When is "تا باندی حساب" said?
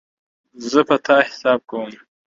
1.05-1.59